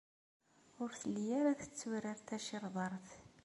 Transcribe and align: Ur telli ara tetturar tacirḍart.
Ur 0.81 0.91
telli 1.01 1.25
ara 1.39 1.59
tetturar 1.61 2.17
tacirḍart. 2.19 3.07